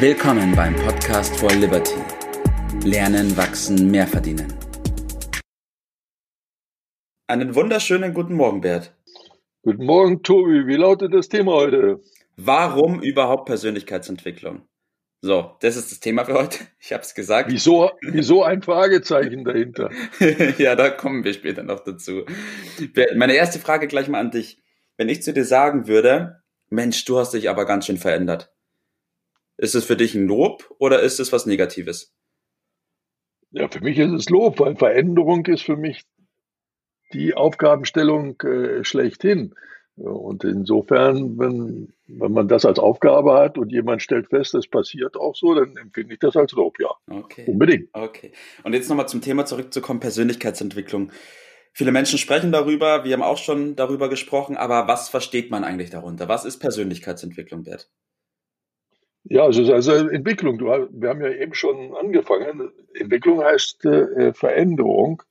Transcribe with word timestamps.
Willkommen 0.00 0.54
beim 0.54 0.76
Podcast 0.76 1.36
for 1.40 1.50
Liberty. 1.50 1.96
Lernen, 2.84 3.36
wachsen, 3.36 3.90
mehr 3.90 4.06
verdienen. 4.06 4.46
Einen 7.26 7.52
wunderschönen 7.56 8.14
guten 8.14 8.34
Morgen, 8.34 8.60
Bert. 8.60 8.94
Guten 9.62 9.84
Morgen, 9.84 10.22
Tobi. 10.22 10.68
Wie 10.68 10.76
lautet 10.76 11.12
das 11.12 11.28
Thema 11.28 11.50
heute? 11.50 12.00
Warum 12.36 13.02
überhaupt 13.02 13.46
Persönlichkeitsentwicklung? 13.46 14.62
So, 15.20 15.56
das 15.62 15.74
ist 15.74 15.90
das 15.90 15.98
Thema 15.98 16.24
für 16.24 16.34
heute. 16.34 16.58
Ich 16.78 16.92
habe 16.92 17.02
es 17.02 17.12
gesagt. 17.12 17.50
Wieso, 17.50 17.90
wieso 18.00 18.44
ein 18.44 18.62
Fragezeichen 18.62 19.44
dahinter? 19.44 19.90
ja, 20.58 20.76
da 20.76 20.90
kommen 20.90 21.24
wir 21.24 21.32
später 21.34 21.64
noch 21.64 21.80
dazu. 21.80 22.24
Meine 23.16 23.34
erste 23.34 23.58
Frage 23.58 23.88
gleich 23.88 24.06
mal 24.06 24.20
an 24.20 24.30
dich. 24.30 24.62
Wenn 24.96 25.08
ich 25.08 25.24
zu 25.24 25.32
dir 25.32 25.44
sagen 25.44 25.88
würde, 25.88 26.44
Mensch, 26.70 27.04
du 27.04 27.18
hast 27.18 27.34
dich 27.34 27.50
aber 27.50 27.66
ganz 27.66 27.86
schön 27.86 27.98
verändert. 27.98 28.54
Ist 29.58 29.74
es 29.74 29.84
für 29.84 29.96
dich 29.96 30.14
ein 30.14 30.26
Lob 30.26 30.74
oder 30.78 31.00
ist 31.00 31.18
es 31.18 31.32
was 31.32 31.44
Negatives? 31.44 32.14
Ja, 33.50 33.68
für 33.68 33.80
mich 33.80 33.98
ist 33.98 34.12
es 34.12 34.30
Lob, 34.30 34.60
weil 34.60 34.76
Veränderung 34.76 35.44
ist 35.46 35.62
für 35.62 35.76
mich 35.76 36.04
die 37.12 37.34
Aufgabenstellung 37.34 38.40
äh, 38.42 38.84
schlechthin. 38.84 39.54
Und 39.96 40.44
insofern, 40.44 41.38
wenn, 41.38 41.92
wenn 42.06 42.32
man 42.32 42.46
das 42.46 42.64
als 42.64 42.78
Aufgabe 42.78 43.34
hat 43.34 43.58
und 43.58 43.72
jemand 43.72 44.00
stellt 44.00 44.28
fest, 44.28 44.54
es 44.54 44.68
passiert 44.68 45.16
auch 45.16 45.34
so, 45.34 45.54
dann 45.54 45.76
empfinde 45.76 46.14
ich 46.14 46.20
das 46.20 46.36
als 46.36 46.52
Lob, 46.52 46.78
ja. 46.78 46.90
Okay. 47.10 47.44
Unbedingt. 47.48 47.88
Okay. 47.92 48.30
Und 48.62 48.74
jetzt 48.74 48.88
nochmal 48.88 49.08
zum 49.08 49.22
Thema 49.22 49.44
zurückzukommen, 49.44 49.98
Persönlichkeitsentwicklung. 49.98 51.10
Viele 51.72 51.90
Menschen 51.90 52.18
sprechen 52.18 52.52
darüber, 52.52 53.04
wir 53.04 53.12
haben 53.12 53.22
auch 53.22 53.38
schon 53.38 53.74
darüber 53.74 54.08
gesprochen, 54.08 54.56
aber 54.56 54.86
was 54.86 55.08
versteht 55.08 55.50
man 55.50 55.64
eigentlich 55.64 55.90
darunter? 55.90 56.28
Was 56.28 56.44
ist 56.44 56.58
Persönlichkeitsentwicklung, 56.58 57.64
Bert? 57.64 57.90
Ja, 59.30 59.44
also, 59.44 59.72
also 59.72 59.92
Entwicklung. 59.92 60.58
Wir 60.58 61.08
haben 61.10 61.20
ja 61.20 61.30
eben 61.30 61.52
schon 61.52 61.94
angefangen. 61.94 62.70
Entwicklung 62.94 63.44
heißt 63.44 63.84
äh, 63.84 64.32
Veränderung. 64.32 65.22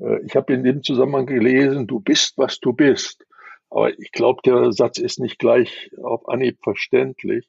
Äh, 0.00 0.20
ich 0.26 0.34
habe 0.34 0.52
in 0.52 0.64
dem 0.64 0.82
Zusammenhang 0.82 1.26
gelesen, 1.26 1.86
du 1.86 2.00
bist, 2.00 2.38
was 2.38 2.58
du 2.58 2.72
bist. 2.72 3.24
Aber 3.70 3.96
ich 3.98 4.10
glaube, 4.10 4.40
der 4.44 4.72
Satz 4.72 4.98
ist 4.98 5.20
nicht 5.20 5.38
gleich 5.38 5.90
auf 6.02 6.28
Anhieb 6.28 6.58
verständlich. 6.62 7.48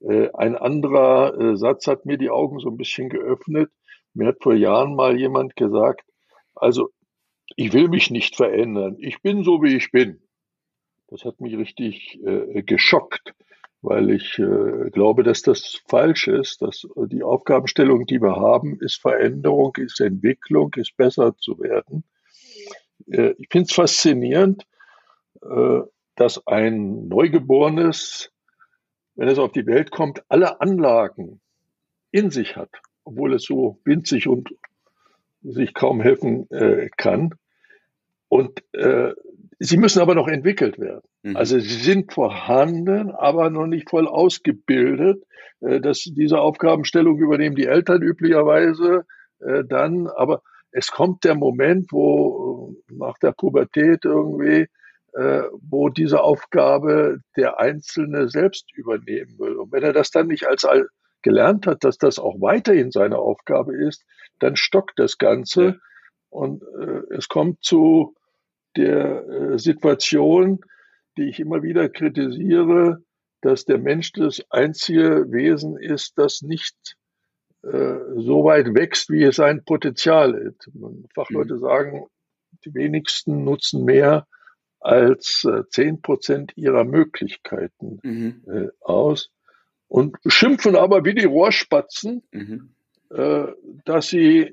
Äh, 0.00 0.28
ein 0.34 0.56
anderer 0.56 1.36
äh, 1.38 1.56
Satz 1.56 1.88
hat 1.88 2.06
mir 2.06 2.18
die 2.18 2.30
Augen 2.30 2.60
so 2.60 2.68
ein 2.68 2.76
bisschen 2.76 3.08
geöffnet. 3.08 3.70
Mir 4.14 4.28
hat 4.28 4.42
vor 4.42 4.54
Jahren 4.54 4.94
mal 4.94 5.18
jemand 5.18 5.56
gesagt, 5.56 6.04
also 6.54 6.90
ich 7.56 7.72
will 7.72 7.88
mich 7.88 8.10
nicht 8.10 8.36
verändern. 8.36 8.96
Ich 9.00 9.22
bin 9.22 9.42
so, 9.42 9.60
wie 9.62 9.76
ich 9.76 9.90
bin. 9.90 10.20
Das 11.08 11.24
hat 11.24 11.40
mich 11.40 11.56
richtig 11.56 12.20
äh, 12.24 12.62
geschockt, 12.62 13.34
weil 13.82 14.10
ich 14.10 14.38
äh, 14.38 14.90
glaube, 14.90 15.24
dass 15.24 15.42
das 15.42 15.82
falsch 15.88 16.28
ist, 16.28 16.62
dass 16.62 16.86
die 16.96 17.24
Aufgabenstellung, 17.24 18.06
die 18.06 18.22
wir 18.22 18.36
haben, 18.36 18.78
ist 18.80 19.00
Veränderung, 19.00 19.74
ist 19.76 20.00
Entwicklung, 20.00 20.72
ist 20.76 20.96
besser 20.96 21.36
zu 21.36 21.58
werden. 21.58 22.04
Äh, 23.08 23.34
ich 23.38 23.48
finde 23.50 23.66
es 23.66 23.74
faszinierend, 23.74 24.64
äh, 25.42 25.80
dass 26.14 26.46
ein 26.46 27.08
Neugeborenes, 27.08 28.30
wenn 29.16 29.28
es 29.28 29.38
auf 29.38 29.50
die 29.50 29.66
Welt 29.66 29.90
kommt, 29.90 30.22
alle 30.28 30.60
Anlagen 30.60 31.40
in 32.12 32.30
sich 32.30 32.56
hat, 32.56 32.70
obwohl 33.02 33.34
es 33.34 33.42
so 33.42 33.80
winzig 33.84 34.28
und 34.28 34.54
sich 35.42 35.74
kaum 35.74 36.00
helfen 36.00 36.48
äh, 36.50 36.88
kann. 36.96 37.34
Und 38.28 38.62
äh, 38.74 39.12
sie 39.62 39.76
müssen 39.76 40.00
aber 40.00 40.14
noch 40.14 40.28
entwickelt 40.28 40.78
werden. 40.78 41.02
Mhm. 41.22 41.36
Also 41.36 41.58
sie 41.58 41.74
sind 41.74 42.12
vorhanden, 42.12 43.10
aber 43.10 43.50
noch 43.50 43.66
nicht 43.66 43.90
voll 43.90 44.06
ausgebildet. 44.06 45.22
Äh, 45.62 45.80
dass 45.80 46.00
diese 46.00 46.40
Aufgabenstellung 46.40 47.18
übernehmen 47.18 47.56
die 47.56 47.66
Eltern 47.66 48.02
üblicherweise 48.02 49.04
äh, 49.40 49.64
dann. 49.64 50.08
Aber 50.08 50.42
es 50.72 50.88
kommt 50.88 51.24
der 51.24 51.34
Moment, 51.34 51.92
wo 51.92 52.74
äh, 52.90 52.94
nach 52.94 53.18
der 53.18 53.32
Pubertät 53.32 54.04
irgendwie 54.04 54.66
wo 55.60 55.90
diese 55.90 56.22
Aufgabe 56.22 57.18
der 57.36 57.60
Einzelne 57.60 58.30
selbst 58.30 58.74
übernehmen 58.74 59.38
will. 59.38 59.56
Und 59.56 59.70
wenn 59.70 59.82
er 59.82 59.92
das 59.92 60.10
dann 60.10 60.28
nicht 60.28 60.46
als 60.46 60.66
gelernt 61.20 61.66
hat, 61.66 61.84
dass 61.84 61.98
das 61.98 62.18
auch 62.18 62.40
weiterhin 62.40 62.90
seine 62.90 63.18
Aufgabe 63.18 63.76
ist, 63.76 64.06
dann 64.38 64.56
stockt 64.56 64.98
das 64.98 65.18
Ganze 65.18 65.62
ja. 65.62 65.74
und 66.30 66.62
es 67.10 67.28
kommt 67.28 67.62
zu 67.62 68.14
der 68.76 69.26
äh, 69.26 69.58
Situation, 69.58 70.60
die 71.16 71.28
ich 71.28 71.40
immer 71.40 71.62
wieder 71.62 71.88
kritisiere, 71.88 73.02
dass 73.40 73.64
der 73.64 73.78
Mensch 73.78 74.12
das 74.12 74.42
einzige 74.50 75.30
Wesen 75.30 75.76
ist, 75.76 76.16
das 76.16 76.42
nicht 76.42 76.96
äh, 77.62 77.98
so 78.16 78.44
weit 78.44 78.74
wächst, 78.74 79.10
wie 79.10 79.24
es 79.24 79.36
sein 79.36 79.64
Potenzial 79.64 80.34
ist. 80.34 80.70
Fachleute 81.14 81.54
mhm. 81.54 81.60
sagen, 81.60 82.06
die 82.64 82.74
wenigsten 82.74 83.44
nutzen 83.44 83.84
mehr 83.84 84.26
als 84.80 85.44
äh, 85.44 85.62
zehn 85.68 85.96
äh, 85.96 85.98
Prozent 85.98 86.52
ihrer 86.56 86.84
Möglichkeiten 86.84 88.00
mhm. 88.02 88.42
äh, 88.46 88.68
aus 88.80 89.30
und 89.88 90.16
schimpfen 90.26 90.74
aber 90.74 91.04
wie 91.04 91.14
die 91.14 91.24
Rohrspatzen, 91.24 92.22
mhm. 92.32 92.74
äh, 93.10 93.46
dass 93.84 94.08
sie 94.08 94.50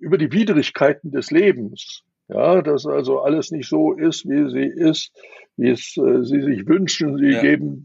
über 0.00 0.18
die 0.18 0.32
Widrigkeiten 0.32 1.12
des 1.12 1.30
Lebens, 1.30 2.02
ja, 2.32 2.62
dass 2.62 2.86
also 2.86 3.20
alles 3.20 3.50
nicht 3.50 3.68
so 3.68 3.92
ist, 3.92 4.28
wie 4.28 4.50
sie 4.50 4.66
ist, 4.66 5.12
wie 5.56 5.70
es 5.70 5.96
äh, 5.96 6.22
sie 6.24 6.42
sich 6.42 6.66
wünschen. 6.66 7.18
Sie 7.18 7.32
ja. 7.32 7.40
geben 7.40 7.84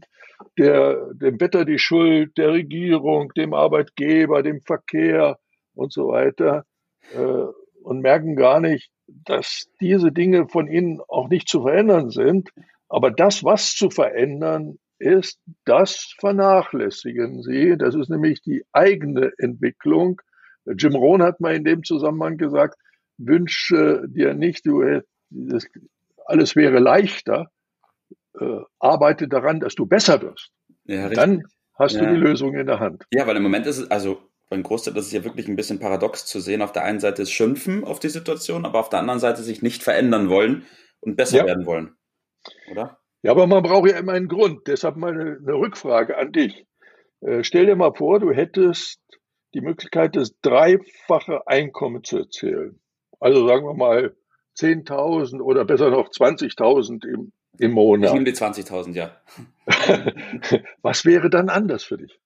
der, 0.56 1.12
dem 1.14 1.40
Wetter 1.40 1.64
die 1.64 1.78
Schuld, 1.78 2.36
der 2.38 2.52
Regierung, 2.52 3.32
dem 3.36 3.54
Arbeitgeber, 3.54 4.42
dem 4.42 4.60
Verkehr 4.60 5.38
und 5.74 5.92
so 5.92 6.08
weiter 6.08 6.64
äh, 7.14 7.44
und 7.82 8.00
merken 8.00 8.36
gar 8.36 8.60
nicht, 8.60 8.90
dass 9.06 9.68
diese 9.80 10.12
Dinge 10.12 10.48
von 10.48 10.68
ihnen 10.68 11.00
auch 11.08 11.28
nicht 11.28 11.48
zu 11.48 11.62
verändern 11.62 12.10
sind. 12.10 12.50
Aber 12.88 13.10
das, 13.10 13.44
was 13.44 13.74
zu 13.74 13.90
verändern 13.90 14.78
ist, 14.98 15.40
das 15.64 16.14
vernachlässigen 16.18 17.42
sie. 17.42 17.76
Das 17.78 17.94
ist 17.94 18.08
nämlich 18.08 18.42
die 18.42 18.64
eigene 18.72 19.32
Entwicklung. 19.38 20.20
Jim 20.66 20.94
Rohn 20.94 21.22
hat 21.22 21.40
mal 21.40 21.54
in 21.54 21.64
dem 21.64 21.84
Zusammenhang 21.84 22.36
gesagt, 22.36 22.76
wünsche 23.18 24.04
dir 24.08 24.34
nicht, 24.34 24.66
du, 24.66 25.02
das, 25.30 25.66
alles 26.26 26.56
wäre 26.56 26.78
leichter, 26.78 27.50
äh, 28.38 28.60
arbeite 28.78 29.28
daran, 29.28 29.60
dass 29.60 29.74
du 29.74 29.86
besser 29.86 30.22
wirst. 30.22 30.50
Ja, 30.84 31.08
Dann 31.08 31.42
hast 31.74 31.96
ja. 31.96 32.04
du 32.04 32.14
die 32.14 32.20
Lösung 32.20 32.54
in 32.54 32.66
der 32.66 32.80
Hand. 32.80 33.04
Ja, 33.12 33.26
weil 33.26 33.36
im 33.36 33.42
Moment 33.42 33.66
ist 33.66 33.78
es, 33.78 33.90
also 33.90 34.20
beim 34.48 34.62
Großteil, 34.62 34.94
das 34.94 35.06
ist 35.06 35.12
ja 35.12 35.24
wirklich 35.24 35.48
ein 35.48 35.56
bisschen 35.56 35.78
paradox 35.78 36.24
zu 36.26 36.40
sehen. 36.40 36.62
Auf 36.62 36.72
der 36.72 36.84
einen 36.84 37.00
Seite 37.00 37.22
ist 37.22 37.32
Schimpfen 37.32 37.84
auf 37.84 37.98
die 37.98 38.08
Situation, 38.08 38.64
aber 38.64 38.80
auf 38.80 38.88
der 38.88 39.00
anderen 39.00 39.20
Seite 39.20 39.42
sich 39.42 39.62
nicht 39.62 39.82
verändern 39.82 40.30
wollen 40.30 40.64
und 41.00 41.16
besser 41.16 41.38
ja. 41.38 41.46
werden 41.46 41.66
wollen. 41.66 41.94
Oder? 42.70 42.98
Ja, 43.22 43.32
aber 43.32 43.46
man 43.46 43.62
braucht 43.62 43.90
ja 43.90 43.98
immer 43.98 44.12
einen 44.12 44.28
Grund. 44.28 44.66
Deshalb 44.66 44.96
mal 44.96 45.12
eine, 45.12 45.38
eine 45.38 45.54
Rückfrage 45.54 46.16
an 46.16 46.32
dich. 46.32 46.66
Äh, 47.20 47.42
stell 47.44 47.66
dir 47.66 47.76
mal 47.76 47.92
vor, 47.94 48.20
du 48.20 48.32
hättest 48.32 49.00
die 49.54 49.60
Möglichkeit, 49.60 50.16
das 50.16 50.38
dreifache 50.40 51.46
Einkommen 51.46 52.04
zu 52.04 52.18
erzielen. 52.18 52.80
Also 53.20 53.46
sagen 53.46 53.66
wir 53.66 53.74
mal 53.74 54.16
10.000 54.58 55.40
oder 55.40 55.64
besser 55.64 55.90
noch 55.90 56.08
20.000 56.08 57.06
im, 57.06 57.32
im 57.58 57.72
Monat. 57.72 58.08
Ich 58.08 58.14
nehme 58.14 58.24
die 58.24 58.32
20.000, 58.32 58.94
ja. 58.94 59.16
Was 60.82 61.04
wäre 61.04 61.30
dann 61.30 61.48
anders 61.48 61.84
für 61.84 61.98
dich? 61.98 62.18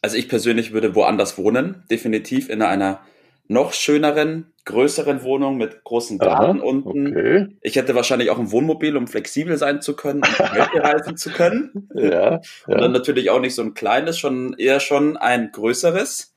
Also 0.00 0.16
ich 0.16 0.28
persönlich 0.28 0.72
würde 0.72 0.94
woanders 0.94 1.38
wohnen, 1.38 1.84
definitiv 1.88 2.48
in 2.48 2.62
einer 2.62 3.00
noch 3.48 3.72
schöneren, 3.72 4.52
größeren 4.64 5.22
Wohnung 5.22 5.56
mit 5.56 5.84
großen 5.84 6.18
Garten 6.18 6.60
Aha, 6.60 6.66
unten. 6.66 7.08
Okay. 7.08 7.48
Ich 7.60 7.76
hätte 7.76 7.94
wahrscheinlich 7.94 8.30
auch 8.30 8.38
ein 8.38 8.50
Wohnmobil, 8.50 8.96
um 8.96 9.06
flexibel 9.06 9.56
sein 9.56 9.80
zu 9.80 9.94
können 9.94 10.22
und 10.22 10.40
reisen 10.40 11.16
zu 11.16 11.30
können. 11.30 11.88
Ja, 11.94 12.10
ja. 12.12 12.40
Und 12.66 12.80
dann 12.80 12.92
natürlich 12.92 13.30
auch 13.30 13.40
nicht 13.40 13.54
so 13.54 13.62
ein 13.62 13.74
kleines, 13.74 14.18
schon 14.18 14.54
eher 14.58 14.80
schon 14.80 15.16
ein 15.16 15.50
größeres. 15.52 16.31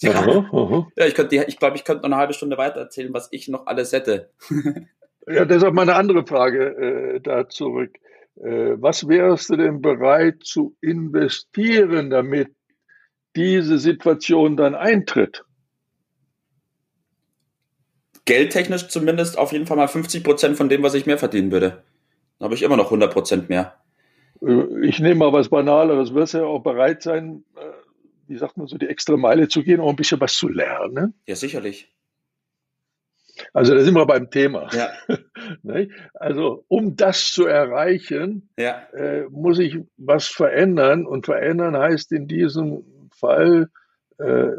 Ja, 0.00 0.12
aha, 0.12 0.48
aha. 0.52 0.88
ja 0.96 1.06
ich 1.06 1.14
könnte, 1.14 1.36
ich 1.46 1.58
glaube, 1.58 1.76
ich 1.76 1.84
könnte 1.84 2.02
noch 2.02 2.08
eine 2.08 2.16
halbe 2.16 2.34
Stunde 2.34 2.58
weiter 2.58 2.80
erzählen, 2.80 3.14
was 3.14 3.28
ich 3.30 3.48
noch 3.48 3.66
alles 3.66 3.92
hätte. 3.92 4.30
ja, 5.26 5.44
deshalb 5.44 5.74
meine 5.74 5.94
andere 5.94 6.26
Frage 6.26 7.16
äh, 7.16 7.20
da 7.20 7.48
zurück. 7.48 7.96
Äh, 8.36 8.74
was 8.76 9.06
wärst 9.08 9.50
du 9.50 9.56
denn 9.56 9.80
bereit 9.80 10.42
zu 10.42 10.76
investieren, 10.80 12.10
damit 12.10 12.50
diese 13.36 13.78
Situation 13.78 14.56
dann 14.56 14.74
eintritt? 14.74 15.44
Geldtechnisch 18.24 18.88
zumindest 18.88 19.38
auf 19.38 19.52
jeden 19.52 19.66
Fall 19.66 19.76
mal 19.76 19.88
50 19.88 20.24
Prozent 20.24 20.56
von 20.56 20.68
dem, 20.68 20.82
was 20.82 20.94
ich 20.94 21.06
mehr 21.06 21.18
verdienen 21.18 21.52
würde. 21.52 21.82
Dann 22.38 22.46
habe 22.46 22.54
ich 22.54 22.62
immer 22.62 22.76
noch 22.76 22.86
100 22.86 23.12
Prozent 23.12 23.48
mehr. 23.48 23.74
Äh, 24.42 24.86
ich 24.86 24.98
nehme 24.98 25.16
mal 25.16 25.32
was 25.32 25.50
Banaleres. 25.50 26.14
Wirst 26.14 26.34
du 26.34 26.38
ja 26.38 26.44
auch 26.44 26.62
bereit 26.62 27.02
sein, 27.02 27.44
äh, 27.56 27.83
wie 28.26 28.36
sagt 28.36 28.56
man 28.56 28.66
so, 28.66 28.78
die 28.78 28.88
extra 28.88 29.16
Meile 29.16 29.48
zu 29.48 29.62
gehen, 29.62 29.80
um 29.80 29.88
ein 29.90 29.96
bisschen 29.96 30.20
was 30.20 30.34
zu 30.34 30.48
lernen? 30.48 31.14
Ja, 31.26 31.36
sicherlich. 31.36 31.92
Also 33.52 33.74
da 33.74 33.80
sind 33.82 33.94
wir 33.94 34.06
beim 34.06 34.30
Thema. 34.30 34.68
Ja. 34.72 34.90
also 36.14 36.64
um 36.68 36.96
das 36.96 37.32
zu 37.32 37.46
erreichen, 37.46 38.48
ja. 38.56 38.86
äh, 38.92 39.24
muss 39.30 39.58
ich 39.58 39.78
was 39.96 40.28
verändern. 40.28 41.06
Und 41.06 41.26
verändern 41.26 41.76
heißt 41.76 42.12
in 42.12 42.28
diesem 42.28 43.10
Fall 43.12 43.70
äh, 44.18 44.50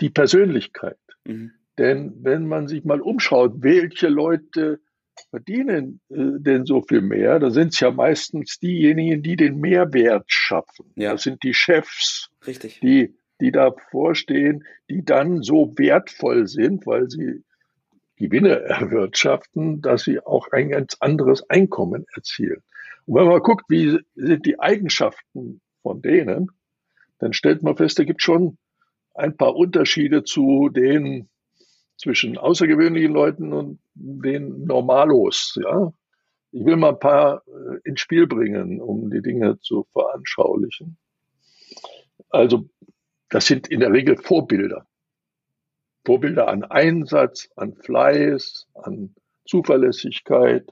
die 0.00 0.10
Persönlichkeit. 0.10 0.98
Mhm. 1.24 1.52
Denn 1.78 2.12
wenn 2.22 2.46
man 2.46 2.68
sich 2.68 2.84
mal 2.84 3.00
umschaut, 3.00 3.62
welche 3.62 4.08
Leute 4.08 4.80
verdienen 5.30 6.00
äh, 6.10 6.38
denn 6.38 6.66
so 6.66 6.82
viel 6.82 7.00
mehr? 7.00 7.38
Da 7.38 7.50
sind 7.50 7.74
es 7.74 7.80
ja 7.80 7.90
meistens 7.90 8.58
diejenigen, 8.58 9.22
die 9.22 9.36
den 9.36 9.58
Mehrwert 9.58 10.24
schaffen. 10.28 10.92
Ja. 10.96 11.12
Das 11.12 11.22
sind 11.22 11.42
die 11.42 11.54
Chefs, 11.54 12.30
Richtig. 12.46 12.80
die 12.80 13.14
die 13.40 13.52
davor 13.52 14.14
stehen, 14.14 14.64
die 14.90 15.04
dann 15.04 15.42
so 15.42 15.72
wertvoll 15.76 16.46
sind, 16.46 16.86
weil 16.86 17.08
sie 17.08 17.44
Gewinne 18.16 18.60
erwirtschaften, 18.60 19.80
dass 19.80 20.04
sie 20.04 20.20
auch 20.20 20.48
ein 20.50 20.70
ganz 20.70 20.96
anderes 21.00 21.48
Einkommen 21.48 22.06
erzielen. 22.14 22.62
Und 23.06 23.14
wenn 23.14 23.28
man 23.28 23.40
guckt, 23.40 23.64
wie 23.68 23.98
sind 24.16 24.44
die 24.44 24.58
Eigenschaften 24.58 25.60
von 25.82 26.02
denen, 26.02 26.50
dann 27.20 27.32
stellt 27.32 27.62
man 27.62 27.76
fest, 27.76 27.98
da 27.98 28.04
gibt 28.04 28.22
schon 28.22 28.58
ein 29.14 29.36
paar 29.36 29.56
Unterschiede 29.56 30.24
zu 30.24 30.68
den 30.68 31.28
zwischen 31.98 32.38
außergewöhnlichen 32.38 33.12
Leuten 33.12 33.52
und 33.52 33.80
den 33.94 34.64
Normalos. 34.64 35.58
Ja, 35.62 35.92
ich 36.52 36.64
will 36.64 36.76
mal 36.76 36.90
ein 36.90 36.98
paar 36.98 37.42
äh, 37.46 37.78
ins 37.84 38.00
Spiel 38.00 38.26
bringen, 38.26 38.80
um 38.80 39.10
die 39.10 39.20
Dinge 39.20 39.60
zu 39.60 39.86
veranschaulichen. 39.92 40.96
Also, 42.30 42.68
das 43.28 43.46
sind 43.46 43.68
in 43.68 43.80
der 43.80 43.92
Regel 43.92 44.16
Vorbilder. 44.16 44.86
Vorbilder 46.04 46.48
an 46.48 46.64
Einsatz, 46.64 47.50
an 47.56 47.74
Fleiß, 47.74 48.66
an 48.74 49.14
Zuverlässigkeit. 49.46 50.66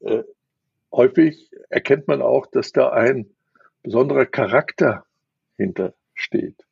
Äh, 0.00 0.24
häufig 0.90 1.50
erkennt 1.68 2.08
man 2.08 2.22
auch, 2.22 2.46
dass 2.46 2.72
da 2.72 2.90
ein 2.90 3.30
besonderer 3.82 4.26
Charakter 4.26 5.04
hintersteht, 5.56 6.66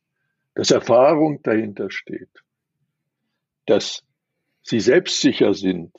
dass 0.55 0.71
Erfahrung 0.71 1.43
dahinter 1.43 1.91
steht, 1.91 2.31
dass 3.67 4.03
sie 4.63 4.81
selbstsicher 4.81 5.55
sind. 5.55 5.93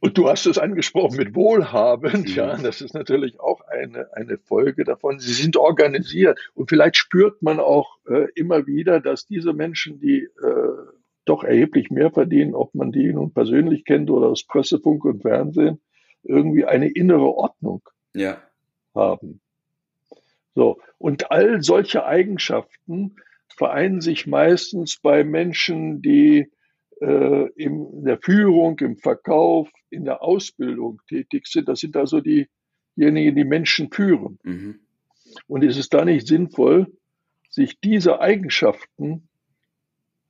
Und 0.00 0.18
du 0.18 0.28
hast 0.28 0.44
es 0.44 0.58
angesprochen 0.58 1.16
mit 1.16 1.34
wohlhabend, 1.34 2.28
mhm. 2.28 2.34
ja, 2.34 2.56
das 2.58 2.82
ist 2.82 2.92
natürlich 2.92 3.40
auch 3.40 3.62
eine, 3.62 4.14
eine 4.14 4.36
Folge 4.36 4.84
davon. 4.84 5.18
Sie 5.18 5.32
sind 5.32 5.56
organisiert 5.56 6.38
und 6.54 6.68
vielleicht 6.68 6.96
spürt 6.96 7.40
man 7.40 7.58
auch 7.58 7.96
äh, 8.06 8.26
immer 8.34 8.66
wieder, 8.66 9.00
dass 9.00 9.26
diese 9.26 9.54
Menschen, 9.54 10.00
die 10.00 10.24
äh, 10.24 10.92
doch 11.24 11.42
erheblich 11.42 11.90
mehr 11.90 12.10
verdienen, 12.10 12.54
ob 12.54 12.74
man 12.74 12.92
die 12.92 13.12
nun 13.12 13.32
persönlich 13.32 13.86
kennt 13.86 14.10
oder 14.10 14.28
aus 14.28 14.44
Pressefunk 14.44 15.06
und 15.06 15.22
Fernsehen, 15.22 15.80
irgendwie 16.22 16.66
eine 16.66 16.88
innere 16.88 17.34
Ordnung 17.34 17.80
ja. 18.12 18.42
haben. 18.94 19.40
So. 20.54 20.80
Und 20.98 21.30
all 21.30 21.62
solche 21.62 22.04
Eigenschaften 22.04 23.16
vereinen 23.56 24.00
sich 24.00 24.26
meistens 24.26 24.98
bei 24.98 25.24
Menschen, 25.24 26.02
die 26.02 26.50
äh, 27.00 27.48
in 27.56 28.04
der 28.04 28.18
Führung, 28.18 28.78
im 28.80 28.96
Verkauf, 28.96 29.68
in 29.90 30.04
der 30.04 30.22
Ausbildung 30.22 31.00
tätig 31.08 31.46
sind. 31.46 31.68
Das 31.68 31.80
sind 31.80 31.96
also 31.96 32.20
diejenigen, 32.20 33.36
die 33.36 33.44
Menschen 33.44 33.90
führen. 33.90 34.38
Mhm. 34.42 34.80
Und 35.46 35.64
ist 35.64 35.78
es 35.78 35.88
da 35.88 36.04
nicht 36.04 36.26
sinnvoll, 36.26 36.92
sich 37.50 37.80
diese 37.80 38.20
Eigenschaften 38.20 39.28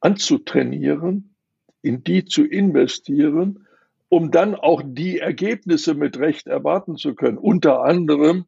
anzutrainieren, 0.00 1.34
in 1.82 2.04
die 2.04 2.24
zu 2.24 2.44
investieren, 2.44 3.66
um 4.08 4.30
dann 4.30 4.54
auch 4.54 4.82
die 4.84 5.18
Ergebnisse 5.18 5.94
mit 5.94 6.18
Recht 6.18 6.46
erwarten 6.46 6.96
zu 6.96 7.14
können, 7.14 7.38
unter 7.38 7.82
anderem 7.82 8.44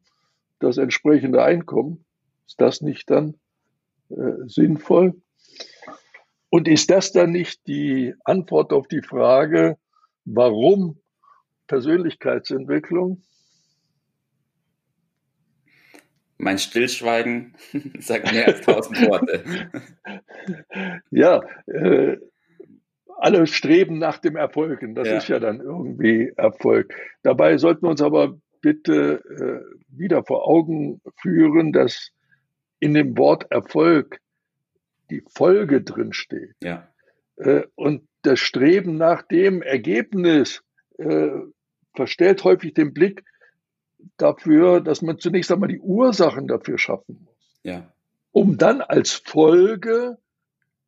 das 0.58 0.78
entsprechende 0.78 1.42
Einkommen. 1.42 2.04
Ist 2.46 2.60
das 2.60 2.80
nicht 2.80 3.10
dann 3.10 3.34
äh, 4.10 4.46
sinnvoll? 4.46 5.14
Und 6.50 6.68
ist 6.68 6.90
das 6.90 7.12
dann 7.12 7.32
nicht 7.32 7.66
die 7.66 8.14
Antwort 8.24 8.72
auf 8.72 8.88
die 8.88 9.02
Frage, 9.02 9.76
warum 10.24 10.98
Persönlichkeitsentwicklung? 11.66 13.22
Mein 16.38 16.58
Stillschweigen 16.58 17.54
sagt 17.98 18.32
mehr 18.32 18.46
als 18.46 18.60
tausend 18.60 19.00
Worte. 19.08 19.44
ja, 21.10 21.42
äh, 21.66 22.18
alle 23.18 23.46
streben 23.46 23.98
nach 23.98 24.18
dem 24.18 24.36
Erfolg. 24.36 24.82
Und 24.82 24.94
das 24.94 25.08
ja. 25.08 25.16
ist 25.16 25.28
ja 25.28 25.40
dann 25.40 25.60
irgendwie 25.60 26.32
Erfolg. 26.36 26.94
Dabei 27.22 27.56
sollten 27.58 27.86
wir 27.86 27.90
uns 27.90 28.02
aber 28.02 28.38
bitte 28.60 29.22
äh, 29.24 29.76
wieder 29.88 30.24
vor 30.24 30.46
Augen 30.46 31.00
führen, 31.20 31.72
dass 31.72 32.10
in 32.86 32.94
dem 32.94 33.18
Wort 33.18 33.50
Erfolg 33.50 34.20
die 35.10 35.22
Folge 35.28 35.82
drin 35.82 36.12
steht. 36.12 36.54
Ja. 36.62 36.88
Äh, 37.36 37.64
und 37.74 38.06
das 38.22 38.38
Streben 38.38 38.96
nach 38.96 39.22
dem 39.22 39.60
Ergebnis 39.60 40.62
äh, 40.98 41.30
verstellt 41.94 42.44
häufig 42.44 42.74
den 42.74 42.94
Blick 42.94 43.24
dafür, 44.16 44.80
dass 44.80 45.02
man 45.02 45.18
zunächst 45.18 45.50
einmal 45.50 45.68
die 45.68 45.80
Ursachen 45.80 46.46
dafür 46.46 46.78
schaffen 46.78 47.24
muss. 47.24 47.60
Ja. 47.64 47.92
Um 48.30 48.56
dann 48.56 48.80
als 48.80 49.12
Folge 49.12 50.18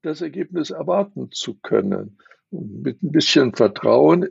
das 0.03 0.21
Ergebnis 0.21 0.71
erwarten 0.71 1.33
zu 1.33 1.55
können. 1.55 2.19
Und 2.51 2.83
mit 2.83 3.03
ein 3.03 3.11
bisschen 3.11 3.55
Vertrauen 3.55 4.29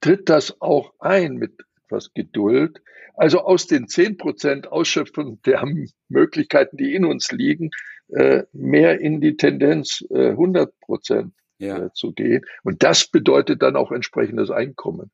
tritt 0.00 0.28
das 0.28 0.60
auch 0.60 0.94
ein 1.00 1.34
mit 1.34 1.64
etwas 1.92 2.12
Geduld. 2.14 2.82
Also 3.14 3.40
aus 3.40 3.66
den 3.66 3.88
zehn 3.88 4.16
Prozent 4.16 4.68
Ausschöpfung 4.72 5.40
der 5.42 5.62
Möglichkeiten, 6.08 6.76
die 6.78 6.94
in 6.94 7.04
uns 7.04 7.30
liegen, 7.30 7.70
äh, 8.08 8.44
mehr 8.52 9.00
in 9.00 9.20
die 9.20 9.36
Tendenz 9.36 10.02
äh, 10.10 10.30
100 10.30 10.78
Prozent 10.80 11.34
ja. 11.58 11.86
äh, 11.86 11.92
zu 11.92 12.12
gehen. 12.12 12.44
Und 12.62 12.82
das 12.82 13.06
bedeutet 13.06 13.62
dann 13.62 13.76
auch 13.76 13.92
entsprechendes 13.92 14.50
Einkommen. 14.50 15.10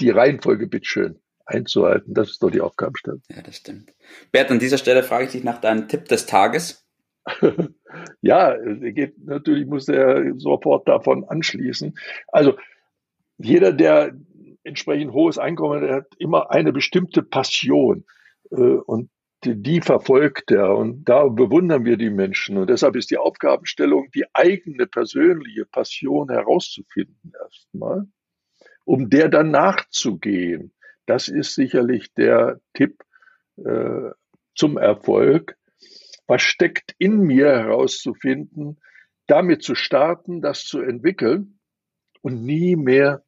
Die 0.00 0.10
Reihenfolge 0.10 0.66
bitteschön 0.66 1.20
einzuhalten. 1.44 2.14
Das 2.14 2.30
ist 2.30 2.42
doch 2.42 2.50
die 2.50 2.62
Aufgabenstellung. 2.62 3.22
Ja, 3.28 3.42
das 3.42 3.56
stimmt. 3.56 3.92
Bert, 4.30 4.50
an 4.50 4.58
dieser 4.58 4.78
Stelle 4.78 5.02
frage 5.02 5.26
ich 5.26 5.32
dich 5.32 5.44
nach 5.44 5.60
deinem 5.60 5.88
Tipp 5.88 6.06
des 6.06 6.24
Tages. 6.24 6.86
ja, 8.22 8.56
geht 8.56 9.22
natürlich 9.24 9.66
muss 9.66 9.88
er 9.88 10.32
sofort 10.38 10.88
davon 10.88 11.24
anschließen. 11.24 11.96
Also 12.28 12.56
jeder, 13.38 13.72
der 13.72 14.12
entsprechend 14.64 15.12
hohes 15.12 15.38
Einkommen 15.38 15.82
der 15.82 15.96
hat, 15.96 16.14
immer 16.18 16.50
eine 16.50 16.72
bestimmte 16.72 17.22
Passion 17.22 18.04
äh, 18.50 18.56
und 18.56 19.10
die 19.44 19.80
verfolgt 19.80 20.50
er. 20.50 20.76
Und 20.76 21.04
da 21.04 21.26
bewundern 21.26 21.84
wir 21.84 21.96
die 21.96 22.10
Menschen. 22.10 22.58
Und 22.58 22.70
deshalb 22.70 22.96
ist 22.96 23.10
die 23.10 23.18
Aufgabenstellung, 23.18 24.08
die 24.14 24.24
eigene 24.32 24.86
persönliche 24.86 25.66
Passion 25.66 26.30
herauszufinden 26.30 27.32
erstmal, 27.42 28.06
um 28.84 29.10
der 29.10 29.28
dann 29.28 29.50
nachzugehen. 29.50 30.72
Das 31.06 31.28
ist 31.28 31.54
sicherlich 31.54 32.12
der 32.14 32.60
Tipp 32.74 33.02
äh, 33.56 34.10
zum 34.54 34.78
Erfolg. 34.78 35.56
Was 36.26 36.42
steckt 36.42 36.94
in 36.98 37.18
mir 37.18 37.48
herauszufinden, 37.48 38.78
damit 39.26 39.62
zu 39.62 39.74
starten, 39.74 40.40
das 40.40 40.64
zu 40.64 40.80
entwickeln 40.80 41.58
und 42.20 42.44
nie 42.44 42.76
mehr 42.76 43.24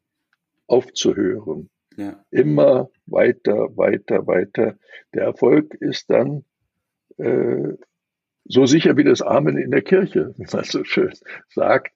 aufzuhören. 0.67 1.71
Ja. 1.97 2.25
Immer 2.31 2.91
weiter, 3.07 3.77
weiter, 3.77 4.27
weiter. 4.27 4.77
Der 5.15 5.25
Erfolg 5.25 5.75
ist 5.75 6.11
dann 6.11 6.45
äh, 7.19 7.75
so 8.45 8.67
sicher 8.67 8.97
wie 8.97 9.05
das 9.05 9.23
Amen 9.23 9.57
in 9.57 9.71
der 9.71 9.83
Kirche, 9.83 10.35
wie 10.37 10.47
man 10.53 10.65
so 10.65 10.85
schön 10.85 11.13
sagt, 11.49 11.93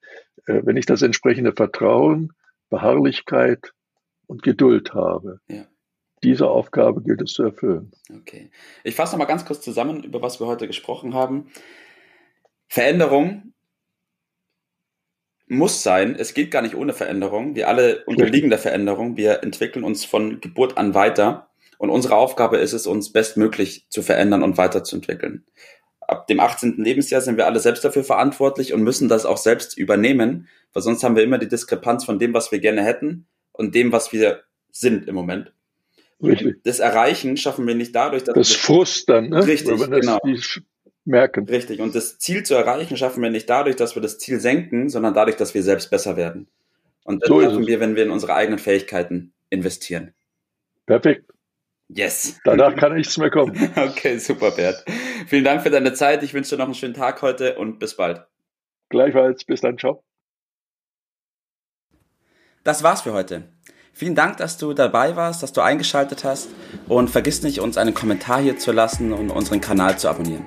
äh, 0.47 0.63
wenn 0.65 0.77
ich 0.77 0.87
das 0.87 1.03
entsprechende 1.03 1.53
Vertrauen, 1.53 2.33
Beharrlichkeit 2.71 3.73
und 4.27 4.43
Geduld 4.43 4.95
habe. 4.95 5.41
Ja 5.49 5.67
diese 6.23 6.49
Aufgabe 6.49 7.03
gilt 7.03 7.23
es 7.23 7.33
zu 7.33 7.45
erfüllen. 7.45 7.93
Okay. 8.13 8.51
Ich 8.85 8.95
fasse 8.95 9.13
noch 9.13 9.19
mal 9.19 9.27
ganz 9.27 9.45
kurz 9.45 9.61
zusammen, 9.61 10.03
über 10.03 10.23
was 10.23 10.41
wir 10.41 10.47
heute 10.47 10.67
gesprochen 10.67 11.15
haben. 11.15 11.51
Veränderung 12.69 13.55
muss 15.49 15.83
sein. 15.83 16.17
Es 16.19 16.35
geht 16.35 16.51
gar 16.51 16.63
nicht 16.63 16.75
ohne 16.75 16.93
Veränderung. 16.93 17.55
Wir 17.55 17.69
alle 17.69 18.05
unterliegen 18.05 18.51
der 18.51 18.59
Veränderung. 18.59 19.17
Wir 19.17 19.43
entwickeln 19.43 19.85
uns 19.85 20.05
von 20.05 20.41
Geburt 20.41 20.79
an 20.79 20.95
weiter. 20.95 21.49
Und 21.79 21.91
unsere 21.91 22.17
Aufgabe 22.17 22.59
ist 22.59 22.73
es, 22.73 22.87
uns 22.87 23.13
bestmöglich 23.13 23.87
zu 23.89 24.03
verändern 24.03 24.43
und 24.43 24.59
weiterzuentwickeln. 24.59 25.45
Ab 26.01 26.27
dem 26.27 26.41
18. 26.41 26.77
Lebensjahr 26.79 27.21
sind 27.21 27.37
wir 27.37 27.47
alle 27.47 27.61
selbst 27.61 27.85
dafür 27.85 28.03
verantwortlich 28.03 28.73
und 28.73 28.83
müssen 28.83 29.09
das 29.09 29.27
auch 29.27 29.37
selbst 29.37 29.77
übernehmen, 29.77 30.49
weil 30.73 30.83
sonst 30.83 31.05
haben 31.05 31.17
wir 31.17 31.23
immer 31.23 31.39
die 31.39 31.49
Diskrepanz 31.49 32.05
von 32.05 32.19
dem, 32.19 32.35
was 32.35 32.51
wir 32.51 32.61
gerne 32.61 32.83
hätten 32.83 33.27
und 33.53 33.75
dem, 33.75 33.93
was 33.93 34.13
wir 34.13 34.43
sind 34.71 35.07
im 35.07 35.15
Moment. 35.15 35.53
Richtig. 36.23 36.57
Das 36.65 36.81
Erreichen 36.81 37.37
schaffen 37.37 37.67
wir 37.67 37.75
nicht 37.75 37.95
dadurch, 37.95 38.25
dass 38.25 38.35
das 38.35 38.53
Frust 38.53 39.09
dann, 39.09 39.29
ne? 39.29 39.47
Richtig, 39.47 39.79
das, 39.79 39.91
genau. 39.91 40.19
Die 40.25 40.41
merken. 41.09 41.49
Richtig. 41.49 41.81
Und 41.81 41.95
das 41.95 42.19
Ziel 42.19 42.45
zu 42.45 42.55
erreichen 42.55 42.97
schaffen 42.97 43.23
wir 43.23 43.31
nicht 43.31 43.51
dadurch, 43.51 43.77
dass 43.77 43.95
wir 43.95 44.03
das 44.03 44.19
Ziel 44.19 44.39
senken, 44.39 44.89
sondern 44.89 45.15
dadurch, 45.15 45.37
dass 45.37 45.55
wir 45.55 45.63
selbst 45.63 45.91
besser 45.91 46.17
werden. 46.17 46.49
Und 47.05 47.23
das 47.23 47.29
so 47.29 47.41
schaffen 47.41 47.67
wir, 47.67 47.81
wenn 47.81 47.97
wir 47.97 48.05
in 48.05 48.11
unsere 48.11 48.35
eigenen 48.35 48.59
Fähigkeiten 48.59 49.33
investieren. 49.51 50.15
Perfekt. 50.87 51.31
Yes. 51.89 52.39
Danach 52.45 52.77
kann 52.77 52.95
nichts 52.95 53.17
mehr 53.17 53.31
kommen. 53.31 53.57
Okay, 53.77 54.19
super, 54.19 54.51
Bert. 54.51 54.85
Vielen 55.27 55.45
Dank 55.45 55.63
für 55.63 55.71
deine 55.71 55.95
Zeit. 55.95 56.23
Ich 56.23 56.35
wünsche 56.35 56.51
dir 56.51 56.59
noch 56.59 56.67
einen 56.67 56.75
schönen 56.75 56.95
Tag 56.95 57.23
heute 57.23 57.59
und 57.59 57.79
bis 57.79 57.97
bald. 57.97 58.27
Gleichfalls. 58.91 59.45
Bis 59.45 59.63
dann. 59.63 59.79
Ciao. 59.79 60.05
Das 62.63 62.83
war's 62.83 63.03
für 63.03 63.15
heute. 63.15 63.45
Vielen 63.95 64.15
Dank, 64.15 64.37
dass 64.37 64.59
du 64.59 64.75
dabei 64.75 65.17
warst, 65.17 65.43
dass 65.43 65.53
du 65.53 65.61
eingeschaltet 65.61 66.25
hast 66.25 66.51
und 66.87 67.09
vergiss 67.09 67.43
nicht, 67.43 67.61
uns 67.61 67.79
einen 67.79 67.95
Kommentar 67.95 68.41
hier 68.41 68.59
zu 68.59 68.71
lassen 68.71 69.13
und 69.13 69.31
unseren 69.31 69.61
Kanal 69.61 69.99
zu 69.99 70.09
abonnieren. 70.09 70.47